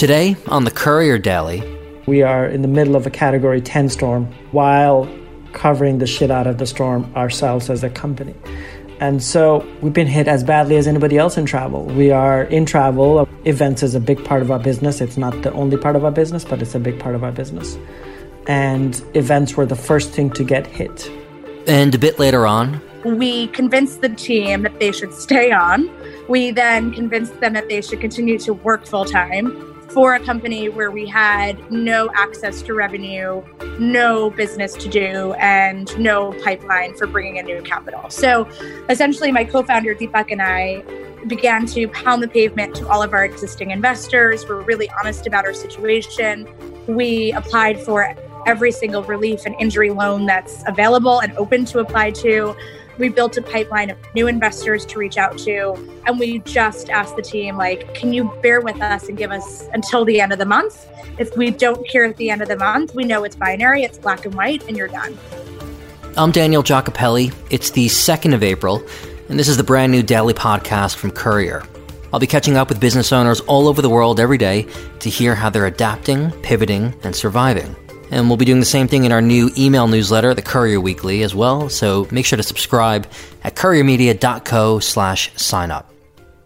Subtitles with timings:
[0.00, 1.62] Today on the Courier Daily,
[2.06, 5.06] we are in the middle of a Category 10 storm while
[5.52, 8.34] covering the shit out of the storm ourselves as a company.
[8.98, 11.84] And so we've been hit as badly as anybody else in travel.
[11.84, 13.28] We are in travel.
[13.44, 15.02] Events is a big part of our business.
[15.02, 17.32] It's not the only part of our business, but it's a big part of our
[17.32, 17.76] business.
[18.46, 21.10] And events were the first thing to get hit.
[21.66, 25.90] And a bit later on, we convinced the team that they should stay on.
[26.26, 30.68] We then convinced them that they should continue to work full time for a company
[30.68, 33.42] where we had no access to revenue,
[33.78, 38.08] no business to do, and no pipeline for bringing in new capital.
[38.10, 38.46] So
[38.88, 40.82] essentially, my co founder Deepak and I
[41.26, 44.46] began to pound the pavement to all of our existing investors.
[44.48, 46.48] We're really honest about our situation.
[46.86, 48.14] We applied for
[48.46, 52.56] every single relief and injury loan that's available and open to apply to.
[53.00, 55.72] We built a pipeline of new investors to reach out to.
[56.06, 59.66] And we just asked the team, like, can you bear with us and give us
[59.72, 60.86] until the end of the month?
[61.18, 63.96] If we don't hear at the end of the month, we know it's binary, it's
[63.96, 65.16] black and white, and you're done.
[66.18, 67.34] I'm Daniel Giacopelli.
[67.48, 68.82] It's the 2nd of April,
[69.30, 71.62] and this is the brand new daily podcast from Courier.
[72.12, 74.66] I'll be catching up with business owners all over the world every day
[74.98, 77.74] to hear how they're adapting, pivoting, and surviving.
[78.10, 81.22] And we'll be doing the same thing in our new email newsletter, the Courier Weekly,
[81.22, 81.68] as well.
[81.68, 83.06] So make sure to subscribe
[83.44, 85.90] at couriermedia.co slash sign up.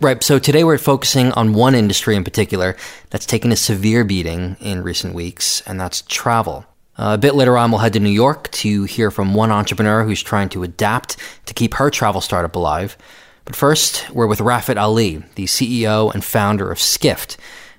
[0.01, 2.77] Right, so today we're focusing on one industry in particular
[3.09, 6.67] that's taken a severe beating in recent weeks, and that's travel.
[6.99, 10.05] Uh, a bit later on, we'll head to New York to hear from one entrepreneur
[10.05, 12.99] who's trying to adapt to keep her travel startup alive.
[13.45, 17.37] But first, we're with Rafat Ali, the CEO and founder of Skift,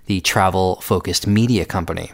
[0.07, 2.11] the travel focused media company.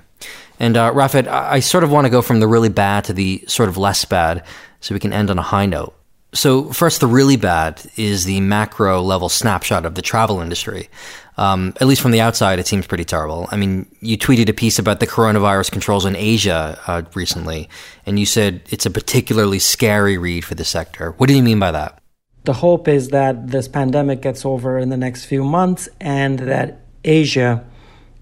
[0.61, 3.43] And uh, I, I sort of want to go from the really bad to the
[3.47, 4.45] sort of less bad
[4.79, 5.95] so we can end on a high note.
[6.35, 10.87] So, first, the really bad is the macro level snapshot of the travel industry.
[11.35, 13.49] Um, at least from the outside, it seems pretty terrible.
[13.51, 17.67] I mean, you tweeted a piece about the coronavirus controls in Asia uh, recently,
[18.05, 21.11] and you said it's a particularly scary read for the sector.
[21.17, 21.97] What do you mean by that?
[22.43, 26.81] The hope is that this pandemic gets over in the next few months and that
[27.03, 27.65] Asia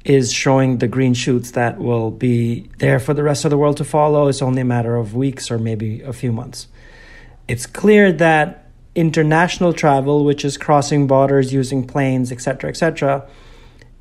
[0.05, 3.77] is showing the green shoots that will be there for the rest of the world
[3.77, 4.27] to follow.
[4.27, 6.67] It's only a matter of weeks or maybe a few months.
[7.47, 13.27] It's clear that international travel, which is crossing borders using planes, etc., etc.,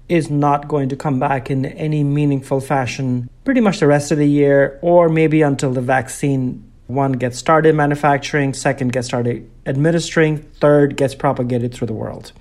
[0.08, 4.18] is not going to come back in any meaningful fashion pretty much the rest of
[4.18, 10.38] the year, or maybe until the vaccine one gets started manufacturing, second gets started administering,
[10.38, 12.32] third gets propagated through the world.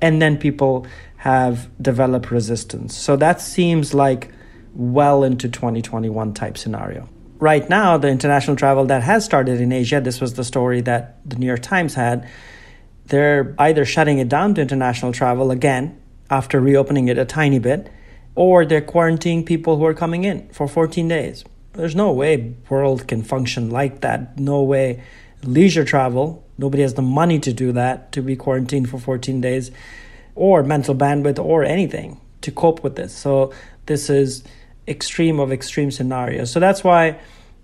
[0.00, 0.86] And then people
[1.18, 2.96] have developed resistance.
[2.96, 4.30] So that seems like
[4.74, 7.08] well into 2021 type scenario.
[7.38, 11.18] Right now, the international travel that has started in Asia, this was the story that
[11.28, 12.28] the New York Times had,
[13.06, 16.00] they're either shutting it down to international travel again
[16.30, 17.90] after reopening it a tiny bit,
[18.34, 21.44] or they're quarantining people who are coming in for 14 days.
[21.74, 24.38] There's no way world can function like that.
[24.38, 25.02] No way
[25.42, 29.70] leisure travel, nobody has the money to do that, to be quarantined for 14 days
[30.34, 33.14] or mental bandwidth or anything to cope with this.
[33.14, 33.52] So
[33.86, 34.44] this is
[34.86, 36.50] extreme of extreme scenarios.
[36.50, 37.18] So that's why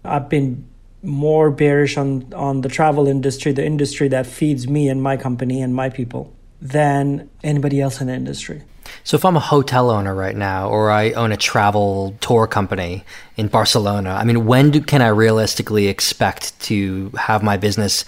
[0.05, 0.67] I've been
[1.03, 5.63] more bearish on on the travel industry, the industry that feeds me and my company
[5.63, 8.63] and my people than anybody else in the industry.
[9.05, 13.05] So if I'm a hotel owner right now or I own a travel tour company
[13.37, 18.05] in Barcelona, I mean when do, can I realistically expect to have my business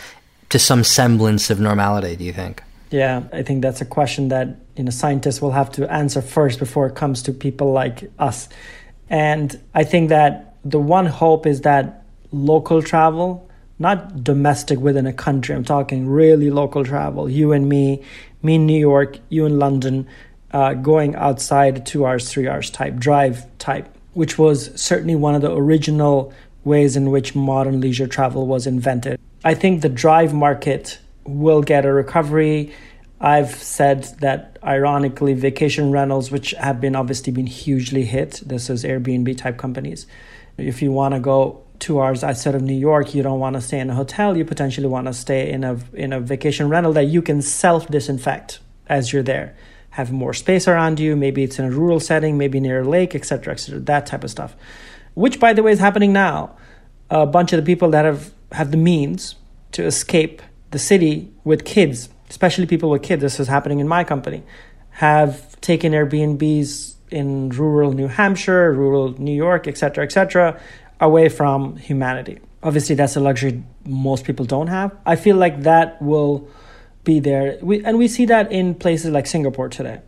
[0.52, 2.62] to some semblance of normality, do you think?
[2.90, 6.58] Yeah, I think that's a question that you know scientists will have to answer first
[6.58, 8.50] before it comes to people like us.
[9.08, 13.48] And I think that the one hope is that local travel,
[13.78, 18.02] not domestic within a country, I'm talking really local travel, you and me,
[18.42, 20.06] me in New York, you in London,
[20.52, 25.40] uh, going outside two hours, three hours type, drive type, which was certainly one of
[25.40, 26.30] the original
[26.64, 29.18] ways in which modern leisure travel was invented.
[29.44, 32.72] I think the drive market will get a recovery.
[33.20, 38.84] I've said that ironically, vacation rentals, which have been obviously been hugely hit, this is
[38.84, 40.06] Airbnb type companies.
[40.58, 43.60] If you want to go two hours outside of New York, you don't want to
[43.60, 44.36] stay in a hotel.
[44.36, 47.88] You potentially want to stay in a in a vacation rental that you can self
[47.88, 49.56] disinfect as you're there.
[49.90, 51.16] Have more space around you.
[51.16, 53.80] Maybe it's in a rural setting, maybe near a lake, etc., etc.
[53.80, 54.54] That type of stuff,
[55.14, 56.56] which by the way is happening now.
[57.10, 59.36] A bunch of the people that have have the means
[59.72, 64.04] to escape the city with kids, especially people with kids, this is happening in my
[64.04, 64.42] company,
[64.90, 70.60] have taken Airbnbs in rural New Hampshire, rural New York, etc., etc.,
[71.00, 72.38] away from humanity.
[72.62, 74.96] Obviously, that's a luxury most people don't have.
[75.04, 76.48] I feel like that will
[77.04, 77.58] be there.
[77.60, 80.00] We, and we see that in places like Singapore today,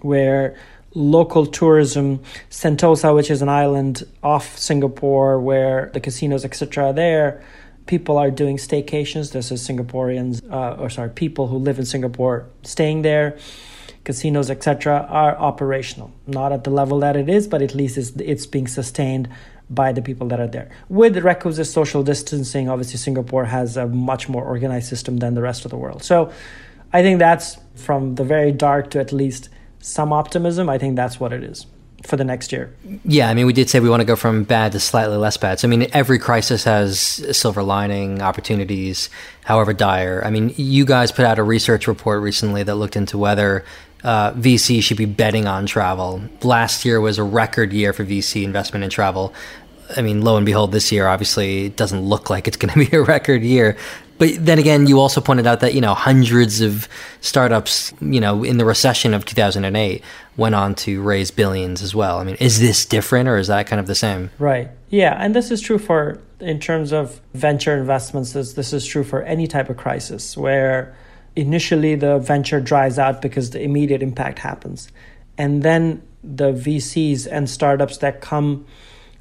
[0.00, 0.56] where
[0.94, 2.20] local tourism.
[2.50, 7.44] Sentosa, which is an island off Singapore where the casinos, etc., are there.
[7.88, 9.32] People are doing staycations.
[9.32, 13.38] This is Singaporeans, uh, or sorry, people who live in Singapore staying there.
[14.04, 16.12] Casinos, etc., are operational.
[16.26, 19.28] Not at the level that it is, but at least it's, it's being sustained
[19.70, 20.70] by the people that are there.
[20.90, 25.64] With requisite social distancing, obviously, Singapore has a much more organized system than the rest
[25.64, 26.04] of the world.
[26.04, 26.30] So
[26.92, 29.48] I think that's from the very dark to at least
[29.80, 30.68] some optimism.
[30.68, 31.66] I think that's what it is
[32.04, 32.72] for the next year.
[33.04, 35.36] Yeah, I mean, we did say we want to go from bad to slightly less
[35.36, 35.58] bad.
[35.58, 39.10] So, I mean, every crisis has a silver lining, opportunities,
[39.44, 40.22] however dire.
[40.24, 43.64] I mean, you guys put out a research report recently that looked into whether
[44.04, 46.22] uh, VC should be betting on travel.
[46.42, 49.34] Last year was a record year for VC investment in travel.
[49.96, 52.90] I mean, lo and behold, this year obviously it doesn't look like it's going to
[52.90, 53.76] be a record year.
[54.18, 56.88] But then again, you also pointed out that you know hundreds of
[57.20, 60.02] startups, you know, in the recession of 2008,
[60.36, 62.18] went on to raise billions as well.
[62.18, 64.30] I mean, is this different, or is that kind of the same?
[64.38, 64.68] Right.
[64.90, 68.32] Yeah, and this is true for in terms of venture investments.
[68.32, 70.94] This this is true for any type of crisis where
[71.36, 74.90] initially the venture dries out because the immediate impact happens.
[75.36, 78.66] And then the VCs and startups that come,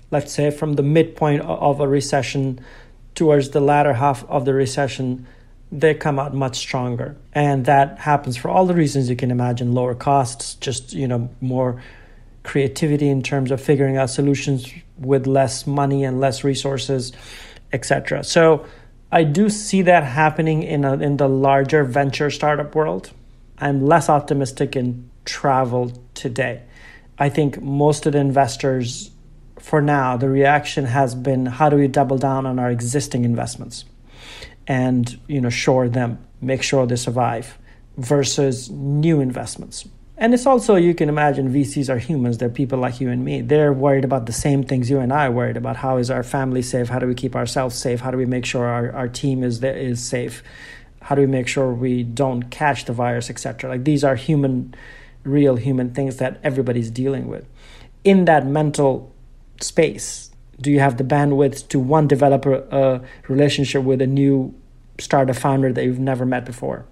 [0.10, 2.60] let's say, from the midpoint of a recession
[3.18, 5.28] towards the latter half of the recession,
[5.72, 7.18] they come out much stronger.
[7.34, 11.30] And that happens for all the reasons you can imagine lower costs, just, you know,
[11.42, 11.82] more
[12.44, 17.12] creativity in terms of figuring out solutions with less money and less resources,
[17.74, 18.24] etc.
[18.24, 18.66] So
[19.12, 23.12] I do see that happening in a, in the larger venture startup world.
[23.58, 26.62] I'm less optimistic in travel today.
[27.18, 29.10] I think most of the investors,
[29.68, 33.84] for now, the reaction has been how do we double down on our existing investments
[34.66, 37.58] and you know shore them, make sure they survive,
[37.98, 39.86] versus new investments.
[40.18, 42.38] And it's also, you can imagine, VCs are humans.
[42.38, 43.42] They're people like you and me.
[43.42, 45.76] They're worried about the same things you and I are worried about.
[45.76, 46.88] How is our family safe?
[46.88, 48.00] How do we keep ourselves safe?
[48.00, 50.44] How do we make sure our, our team is, is safe?
[51.02, 53.70] How do we make sure we don't catch the virus, etc.?
[53.70, 54.74] Like these are human,
[55.26, 57.46] real human things that everybody's dealing with.
[58.06, 59.14] In that mental
[59.64, 64.54] space, do you have the bandwidth to one, developer a, relationship with a new
[65.00, 66.86] startup founder that you've never met before?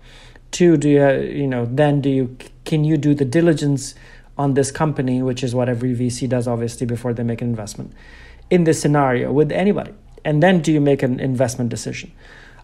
[0.51, 3.95] Two, do you, you know, then do you can you do the diligence
[4.37, 7.93] on this company, which is what every VC does, obviously, before they make an investment
[8.49, 9.93] in this scenario with anybody?
[10.23, 12.11] And then do you make an investment decision?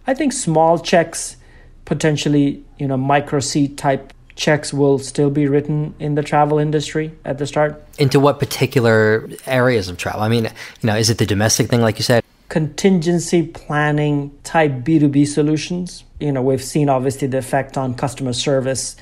[0.07, 1.37] I think small checks,
[1.85, 7.11] potentially, you know, micro seed type checks will still be written in the travel industry
[7.23, 7.81] at the start.
[7.99, 10.21] Into what particular areas of travel?
[10.21, 12.23] I mean, you know, is it the domestic thing, like you said?
[12.49, 16.03] Contingency planning type B2B solutions.
[16.19, 18.95] You know, we've seen obviously the effect on customer service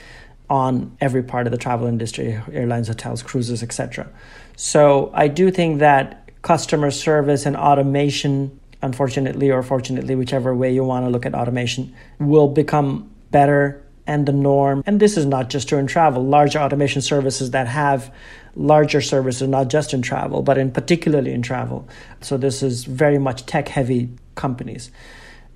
[0.49, 4.07] on every part of the travel industry airlines hotels cruises etc
[4.55, 10.83] so i do think that customer service and automation unfortunately or fortunately whichever way you
[10.83, 14.83] want to look at automation will become better and the norm.
[14.87, 16.25] And this is not just in travel.
[16.25, 18.11] Larger automation services that have
[18.55, 21.87] larger services not just in travel but in particularly in travel.
[22.21, 24.89] So this is very much tech heavy companies.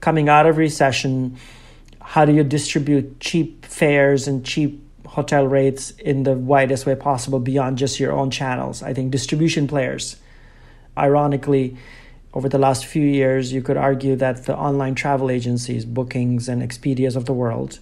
[0.02, 1.38] Coming out of recession
[2.00, 7.40] how do you distribute cheap fares and cheap hotel rates in the widest way possible
[7.40, 8.84] beyond just your own channels.
[8.84, 10.18] I think distribution players,
[10.98, 11.78] ironically,
[12.34, 16.62] over the last few years, you could argue that the online travel agencies, Bookings and
[16.64, 17.80] Expedias of the world,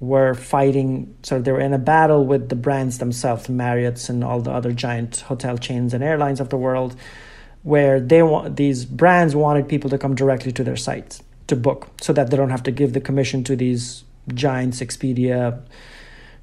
[0.00, 4.40] were fighting, so they were in a battle with the brands themselves, Marriott's and all
[4.40, 6.96] the other giant hotel chains and airlines of the world,
[7.62, 11.88] where they want these brands wanted people to come directly to their sites to book,
[12.00, 15.62] so that they don't have to give the commission to these giants, Expedia,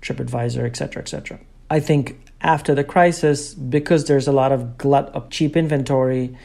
[0.01, 1.39] TripAdvisor, etc., etc.
[1.69, 6.35] I think after the crisis, because there's a lot of glut of cheap inventory,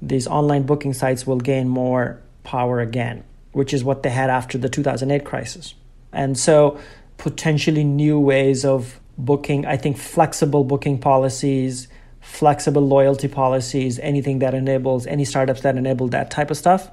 [0.00, 4.58] these online booking sites will gain more power again, which is what they had after
[4.58, 5.74] the 2008 crisis.
[6.12, 6.78] And so,
[7.18, 11.88] potentially new ways of booking, I think flexible booking policies,
[12.20, 16.90] flexible loyalty policies, anything that enables any startups that enable that type of stuff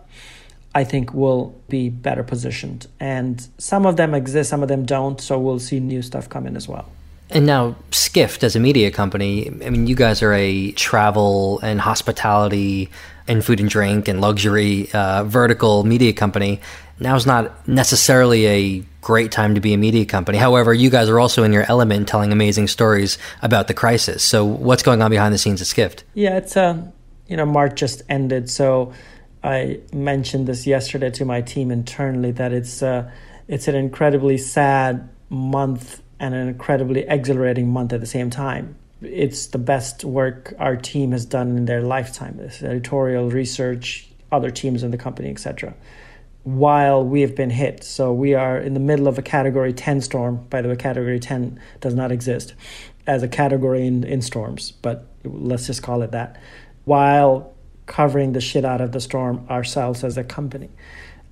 [0.73, 2.87] I think will be better positioned.
[2.99, 5.19] And some of them exist, some of them don't.
[5.19, 6.87] So we'll see new stuff come in as well.
[7.31, 11.79] And now, Skift as a media company, I mean, you guys are a travel and
[11.79, 12.89] hospitality
[13.27, 16.59] and food and drink and luxury uh, vertical media company.
[16.99, 20.37] Now is not necessarily a great time to be a media company.
[20.39, 24.23] However, you guys are also in your element telling amazing stories about the crisis.
[24.23, 26.03] So, what's going on behind the scenes at Skift?
[26.15, 26.81] Yeah, it's, uh,
[27.27, 28.49] you know, March just ended.
[28.49, 28.91] So,
[29.43, 33.09] I mentioned this yesterday to my team internally that it's uh,
[33.47, 38.75] it's an incredibly sad month and an incredibly exhilarating month at the same time.
[39.01, 42.37] It's the best work our team has done in their lifetime.
[42.37, 45.73] This editorial research, other teams in the company, etc.
[46.43, 50.01] While we have been hit, so we are in the middle of a Category 10
[50.01, 50.45] storm.
[50.49, 52.53] By the way, Category 10 does not exist
[53.07, 56.39] as a category in, in storms, but let's just call it that.
[56.85, 57.53] While
[57.89, 60.69] covering the shit out of the storm ourselves as a company.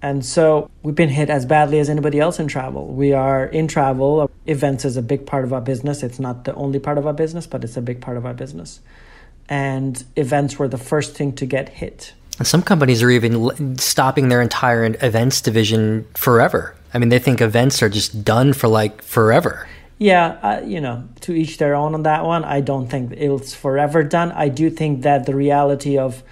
[0.02, 2.88] And so we've been hit as badly as anybody else in travel.
[2.88, 4.27] We are in travel.
[4.48, 6.04] Events is a big part of our business.
[6.04, 8.34] It's not the only part of our business, but it's a big part of our
[8.34, 8.80] business.
[9.50, 12.14] And events were the first thing to get hit.
[12.38, 16.76] And some companies are even stopping their entire events division forever.
[16.94, 19.68] I mean, they think events are just done for like forever.
[20.00, 22.44] Yeah, uh, you know, to each their own on that one.
[22.44, 24.32] I don't think it's forever done.
[24.32, 26.24] I do think that the reality of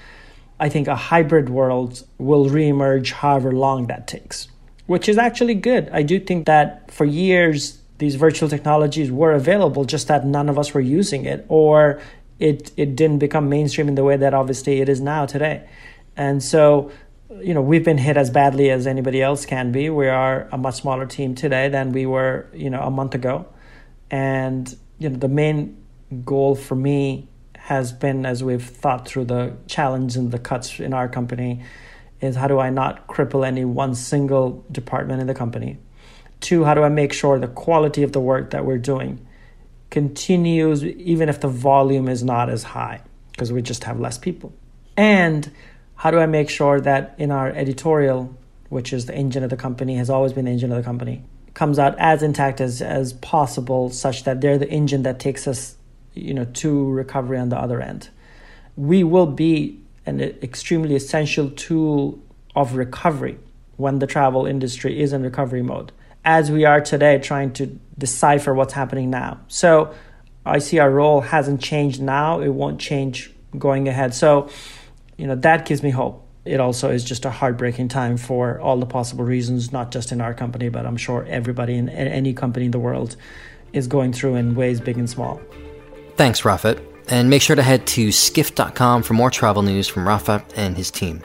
[0.60, 4.48] I think a hybrid world will reemerge however long that takes,
[4.86, 5.89] which is actually good.
[5.91, 10.60] I do think that for years, these virtual technologies were available, just that none of
[10.60, 12.02] us were using it, or
[12.40, 15.68] it, it didn't become mainstream in the way that obviously it is now today.
[16.18, 16.92] And so,
[17.42, 19.90] you know, we've been hit as badly as anybody else can be.
[19.90, 23.48] We are a much smaller team today than we were, you know, a month ago.
[24.12, 25.84] And, you know, the main
[26.24, 30.94] goal for me has been, as we've thought through the challenge and the cuts in
[30.94, 31.64] our company,
[32.22, 35.78] is how do I not cripple any one single department in the company?
[36.42, 39.25] Two, how do I make sure the quality of the work that we're doing
[39.89, 43.01] continues even if the volume is not as high?
[43.32, 44.54] Because we just have less people?
[44.98, 45.51] And
[45.96, 48.36] how do I make sure that in our editorial,
[48.70, 51.24] which is the engine of the company, has always been the engine of the company,
[51.54, 55.75] comes out as intact as, as possible, such that they're the engine that takes us
[56.13, 58.10] you know to recovery on the other end?
[58.75, 62.20] We will be an extremely essential tool
[62.56, 63.38] of recovery
[63.77, 65.92] when the travel industry is in recovery mode
[66.25, 67.67] as we are today trying to
[67.98, 69.39] decipher what's happening now.
[69.48, 69.94] So
[70.46, 72.39] i see our role hasn't changed now.
[72.39, 74.13] It won't change going ahead.
[74.13, 74.50] So
[75.17, 76.27] you know that gives me hope.
[76.44, 80.22] It also is just a heartbreaking time for all the possible reasons not just in
[80.22, 83.15] our company but i'm sure everybody in any company in the world
[83.74, 85.41] is going through in ways big and small.
[86.15, 86.82] Thanks, Rafat.
[87.08, 90.89] And make sure to head to skift.com for more travel news from Rafat and his
[90.89, 91.22] team.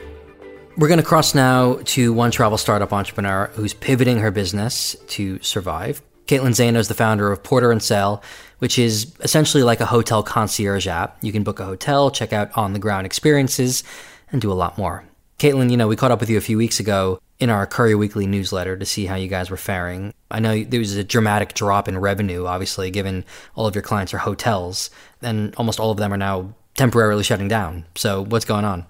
[0.77, 5.37] We're going to cross now to one travel startup entrepreneur who's pivoting her business to
[5.41, 6.01] survive.
[6.27, 8.23] Caitlin Zaino is the founder of Porter and Sail,
[8.59, 11.17] which is essentially like a hotel concierge app.
[11.21, 13.83] You can book a hotel, check out on the ground experiences,
[14.31, 15.03] and do a lot more.
[15.39, 17.97] Caitlin, you know, we caught up with you a few weeks ago in our Courier
[17.97, 20.13] Weekly newsletter to see how you guys were faring.
[20.29, 23.25] I know there was a dramatic drop in revenue, obviously, given
[23.55, 24.89] all of your clients are hotels,
[25.21, 27.85] and almost all of them are now temporarily shutting down.
[27.95, 28.85] So, what's going on?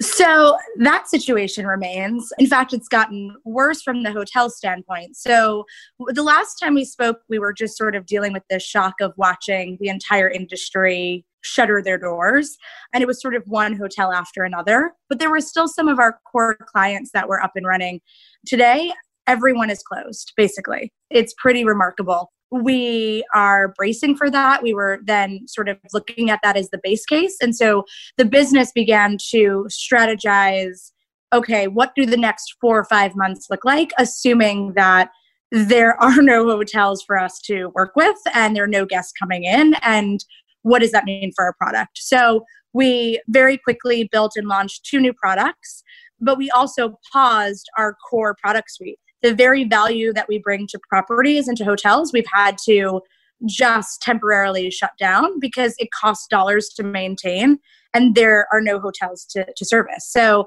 [0.00, 2.32] So that situation remains.
[2.38, 5.16] In fact, it's gotten worse from the hotel standpoint.
[5.16, 5.64] So
[6.08, 9.12] the last time we spoke, we were just sort of dealing with the shock of
[9.16, 12.56] watching the entire industry shutter their doors.
[12.92, 14.92] And it was sort of one hotel after another.
[15.08, 18.00] But there were still some of our core clients that were up and running.
[18.46, 18.92] Today,
[19.26, 20.92] everyone is closed, basically.
[21.10, 22.30] It's pretty remarkable.
[22.50, 24.62] We are bracing for that.
[24.62, 27.36] We were then sort of looking at that as the base case.
[27.40, 27.84] And so
[28.16, 30.92] the business began to strategize
[31.32, 35.10] okay, what do the next four or five months look like, assuming that
[35.50, 39.44] there are no hotels for us to work with and there are no guests coming
[39.44, 40.24] in and
[40.62, 41.98] what does that mean for our product?
[41.98, 45.82] So we very quickly built and launched two new products,
[46.20, 48.98] but we also paused our core product suite.
[49.22, 53.00] The very value that we bring to properties and to hotels, we've had to
[53.46, 57.58] just temporarily shut down because it costs dollars to maintain
[57.94, 60.08] and there are no hotels to, to service.
[60.10, 60.46] So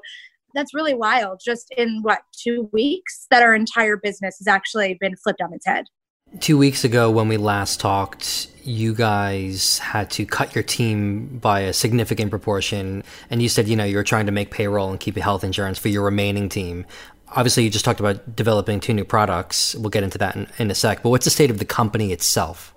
[0.54, 1.40] that's really wild.
[1.44, 5.66] Just in what, two weeks, that our entire business has actually been flipped on its
[5.66, 5.86] head.
[6.40, 11.60] Two weeks ago, when we last talked, you guys had to cut your team by
[11.60, 13.02] a significant proportion.
[13.28, 15.78] And you said, you know, you were trying to make payroll and keep health insurance
[15.78, 16.86] for your remaining team.
[17.34, 19.74] Obviously, you just talked about developing two new products.
[19.74, 21.02] We'll get into that in, in a sec.
[21.02, 22.74] But what's the state of the company itself?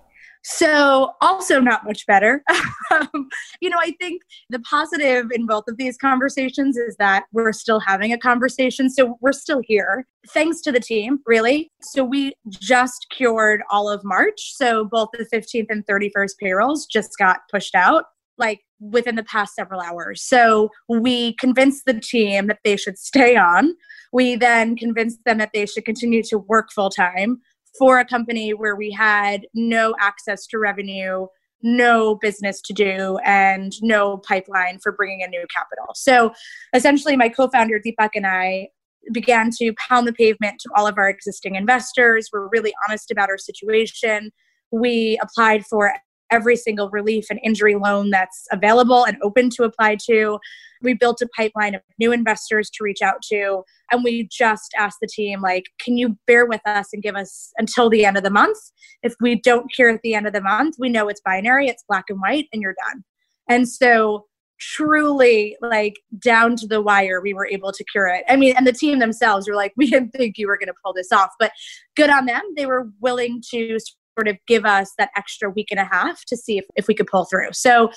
[0.47, 2.43] So, also not much better.
[2.91, 3.29] um,
[3.61, 4.21] you know, I think
[4.51, 8.91] the positive in both of these conversations is that we're still having a conversation.
[8.91, 11.71] So, we're still here, thanks to the team, really.
[11.81, 14.53] So, we just cured all of March.
[14.55, 18.03] So, both the 15th and 31st payrolls just got pushed out
[18.37, 20.21] like within the past several hours.
[20.21, 23.73] So, we convinced the team that they should stay on.
[24.15, 27.41] We then convinced them that they should continue to work full time
[27.77, 31.27] for a company where we had no access to revenue,
[31.61, 35.87] no business to do, and no pipeline for bringing in new capital.
[35.95, 36.31] So
[36.73, 38.69] essentially, my co founder Deepak and I
[39.11, 42.29] began to pound the pavement to all of our existing investors.
[42.31, 44.31] We're really honest about our situation.
[44.71, 45.93] We applied for
[46.31, 50.39] every single relief and injury loan that's available and open to apply to.
[50.81, 53.63] We built a pipeline of new investors to reach out to.
[53.91, 57.51] And we just asked the team, like, can you bear with us and give us
[57.57, 58.57] until the end of the month?
[59.03, 61.83] If we don't hear at the end of the month, we know it's binary, it's
[61.87, 63.03] black and white, and you're done.
[63.47, 64.25] And so
[64.59, 68.65] truly like down to the wire we were able to cure it i mean and
[68.65, 71.29] the team themselves were like we didn't think you were going to pull this off
[71.39, 71.51] but
[71.97, 73.77] good on them they were willing to
[74.17, 76.95] sort of give us that extra week and a half to see if, if we
[76.95, 77.49] could pull through.
[77.53, 77.91] So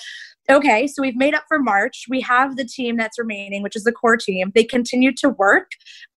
[0.51, 2.05] okay so we've made up for march.
[2.09, 4.53] We have the team that's remaining which is the core team.
[4.55, 5.71] They continue to work.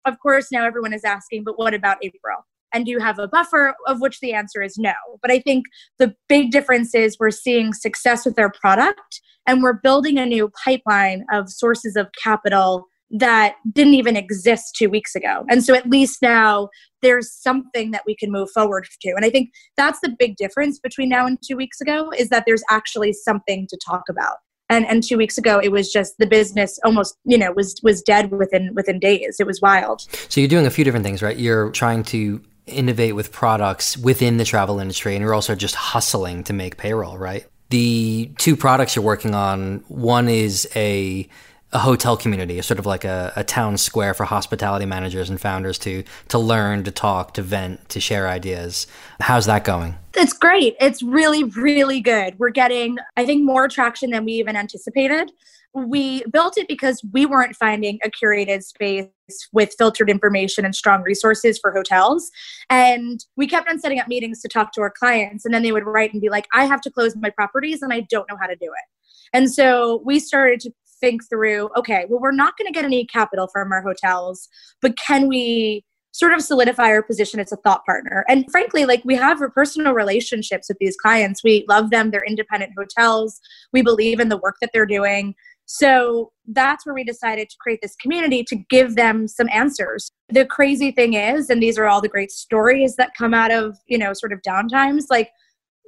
[0.06, 2.46] Of course now everyone is asking but what about april?
[2.74, 4.94] And do you have a buffer of which the answer is no?
[5.22, 5.66] But i think
[6.00, 10.52] the big difference is we're seeing success with our product and we're building a new
[10.64, 15.46] pipeline of sources of capital that didn't even exist two weeks ago.
[15.50, 16.70] And so at least now
[17.02, 19.10] there's something that we can move forward to.
[19.10, 22.44] And I think that's the big difference between now and two weeks ago is that
[22.46, 24.38] there's actually something to talk about.
[24.70, 28.02] And, and two weeks ago it was just the business almost you know was was
[28.02, 31.36] dead within within days it was wild so you're doing a few different things right
[31.36, 36.42] you're trying to innovate with products within the travel industry and you're also just hustling
[36.46, 41.28] to make payroll right the two products you're working on one is a
[41.74, 45.40] a hotel community, a sort of like a, a town square for hospitality managers and
[45.40, 48.88] founders to to learn, to talk, to vent, to share ideas.
[49.20, 49.96] How's that going?
[50.16, 50.76] It's great.
[50.80, 52.38] It's really, really good.
[52.38, 55.32] We're getting, I think, more traction than we even anticipated
[55.74, 59.08] we built it because we weren't finding a curated space
[59.54, 62.30] with filtered information and strong resources for hotels.
[62.70, 65.46] And we kept on setting up meetings to talk to our clients.
[65.46, 67.94] And then they would write and be like, I have to close my properties and
[67.94, 68.86] I don't know how to do it.
[69.34, 73.06] And so we started to think through okay, well, we're not going to get any
[73.06, 74.48] capital from our hotels,
[74.82, 78.26] but can we sort of solidify our position as a thought partner.
[78.28, 81.44] And frankly, like we have personal relationships with these clients.
[81.44, 82.12] We love them.
[82.12, 83.40] They're independent hotels.
[83.72, 85.36] We believe in the work that they're doing.
[85.66, 90.12] So that's where we decided to create this community to give them some answers.
[90.28, 93.78] The crazy thing is, and these are all the great stories that come out of,
[93.88, 95.30] you know, sort of downtimes, like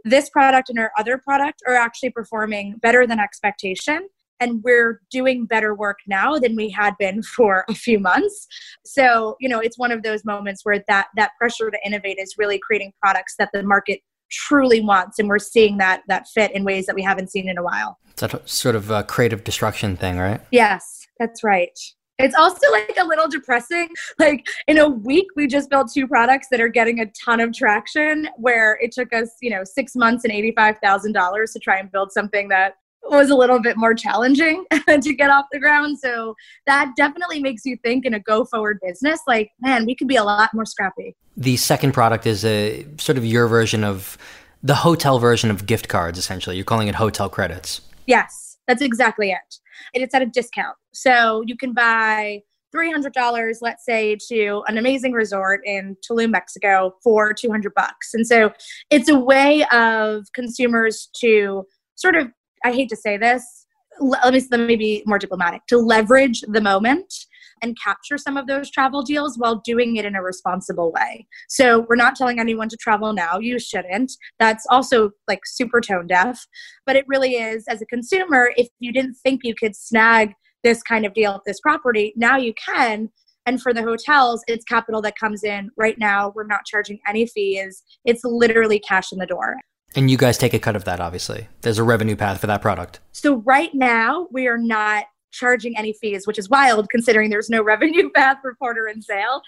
[0.05, 4.07] this product and our other product are actually performing better than expectation
[4.39, 8.47] and we're doing better work now than we had been for a few months.
[8.85, 12.35] So you know it's one of those moments where that that pressure to innovate is
[12.37, 13.99] really creating products that the market
[14.31, 17.57] truly wants and we're seeing that that fit in ways that we haven't seen in
[17.57, 17.99] a while.
[18.09, 20.41] It's that sort of a creative destruction thing right?
[20.51, 21.77] Yes that's right.
[22.19, 23.89] It's also like a little depressing.
[24.19, 27.51] Like in a week we just built two products that are getting a ton of
[27.53, 32.11] traction where it took us you know six months and $85000 to try and build
[32.11, 35.99] something that was a little bit more challenging to get off the ground.
[35.99, 36.35] So
[36.65, 40.15] that definitely makes you think in a go forward business, like, man, we could be
[40.15, 41.15] a lot more scrappy.
[41.35, 44.17] The second product is a sort of your version of
[44.61, 46.55] the hotel version of gift cards, essentially.
[46.55, 47.81] You're calling it hotel credits.
[48.05, 49.59] Yes, that's exactly it.
[49.93, 50.77] And it's at a discount.
[50.93, 52.41] So you can buy
[52.73, 58.51] $300 let's say to an amazing resort in Tulum Mexico for 200 bucks and so
[58.89, 62.29] it's a way of consumers to sort of
[62.63, 63.65] I hate to say this,
[63.99, 67.13] let me let me be more diplomatic to leverage the moment
[67.61, 71.25] and capture some of those travel deals while doing it in a responsible way.
[71.47, 73.39] So we're not telling anyone to travel now.
[73.39, 74.11] You shouldn't.
[74.39, 76.45] That's also like super tone deaf.
[76.85, 80.83] But it really is, as a consumer, if you didn't think you could snag this
[80.83, 83.09] kind of deal at this property, now you can.
[83.45, 86.31] And for the hotels, it's capital that comes in right now.
[86.35, 87.83] We're not charging any fees.
[88.05, 89.57] It's literally cash in the door.
[89.95, 91.47] And you guys take a cut of that, obviously.
[91.61, 92.99] There's a revenue path for that product.
[93.11, 97.61] So, right now, we are not charging any fees, which is wild considering there's no
[97.63, 99.41] revenue path for Porter and Sail.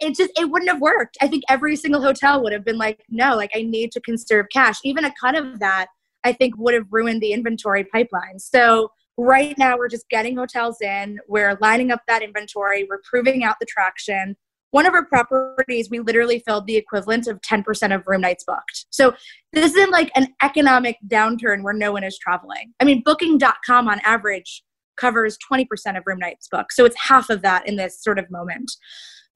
[0.00, 1.16] It just it wouldn't have worked.
[1.20, 4.46] I think every single hotel would have been like, no, like I need to conserve
[4.52, 4.78] cash.
[4.82, 5.86] Even a cut of that,
[6.24, 8.38] I think would have ruined the inventory pipeline.
[8.38, 13.44] So right now we're just getting hotels in, we're lining up that inventory, we're proving
[13.44, 14.36] out the traction,
[14.74, 18.86] one of our properties, we literally filled the equivalent of 10% of room nights booked.
[18.90, 19.14] So
[19.52, 22.74] this isn't like an economic downturn where no one is traveling.
[22.80, 24.64] I mean, booking.com on average
[24.96, 26.72] covers 20% of room nights booked.
[26.72, 28.72] So it's half of that in this sort of moment.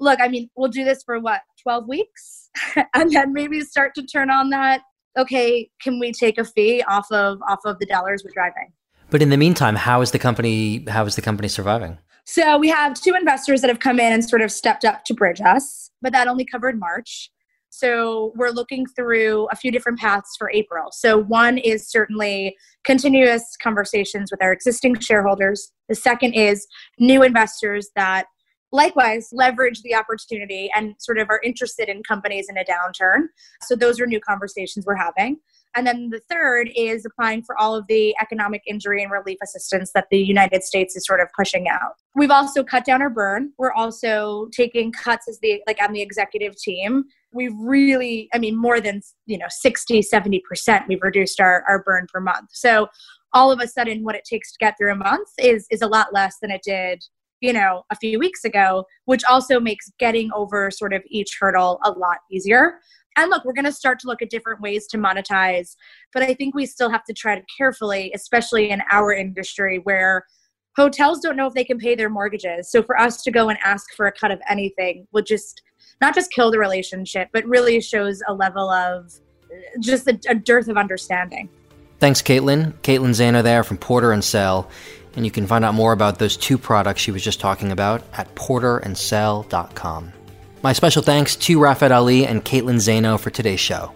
[0.01, 2.51] Look, I mean, we'll do this for what, 12 weeks?
[2.95, 4.81] and then maybe start to turn on that.
[5.17, 8.73] Okay, can we take a fee off of off of the dollars we're driving?
[9.09, 11.99] But in the meantime, how is the company how is the company surviving?
[12.31, 15.15] So we have two investors that have come in and sort of stepped up to
[15.15, 17.31] bridge us, but that only covered March.
[17.71, 20.91] So we're looking through a few different paths for April.
[20.93, 25.73] So one is certainly continuous conversations with our existing shareholders.
[25.89, 26.67] The second is
[26.99, 28.27] new investors that
[28.73, 33.29] likewise leverage the opportunity and sort of are interested in companies in a downturn.
[33.63, 35.39] So those are new conversations we're having.
[35.77, 39.93] And then the third is applying for all of the economic injury and relief assistance
[39.95, 41.95] that the United States is sort of pushing out.
[42.15, 43.53] We've also cut down our burn.
[43.59, 47.05] We're also taking cuts as the like on the executive team.
[47.33, 52.07] We've really, I mean, more than you know, 60, 70% we've reduced our, our burn
[52.13, 52.49] per month.
[52.53, 52.89] So
[53.33, 55.87] all of a sudden what it takes to get through a month is is a
[55.87, 57.05] lot less than it did
[57.41, 61.79] you know a few weeks ago which also makes getting over sort of each hurdle
[61.85, 62.79] a lot easier
[63.19, 65.77] and look we're going to start to look at different ways to monetize
[66.13, 70.25] but i think we still have to to carefully especially in our industry where
[70.77, 73.59] hotels don't know if they can pay their mortgages so for us to go and
[73.65, 75.63] ask for a cut of anything would just
[76.01, 79.13] not just kill the relationship but really shows a level of
[79.81, 81.49] just a, a dearth of understanding
[81.99, 82.75] Thanks, Caitlin.
[82.83, 84.71] Caitlin Zaino there from Porter and Sail.
[85.17, 88.05] And you can find out more about those two products she was just talking about
[88.13, 90.13] at porterandsail.com.
[90.61, 93.93] My special thanks to Rafat Ali and Caitlin Zaino for today's show.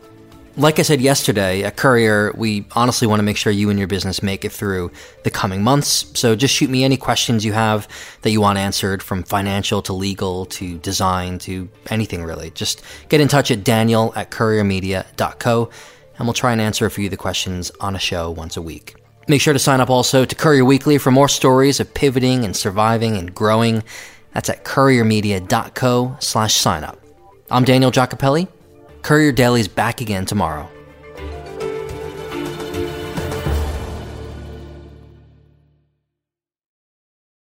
[0.57, 3.89] Like I said yesterday, at Courier, we honestly want to make sure you and your
[3.89, 4.93] business make it through
[5.25, 6.07] the coming months.
[6.15, 7.89] So just shoot me any questions you have
[8.21, 12.51] that you want answered from financial to legal to design to anything really.
[12.51, 15.71] Just get in touch at daniel at couriermedia.co
[16.19, 18.63] and we'll try and answer a few of the questions on a show once a
[18.63, 18.95] week.
[19.27, 22.55] Make sure to sign up also to Courier Weekly for more stories of pivoting and
[22.55, 23.83] surviving and growing.
[24.33, 26.99] That's at couriermedia.co slash sign up.
[27.51, 28.49] I'm Daniel Giacopelli.
[29.03, 30.69] Courier Daily's back again tomorrow.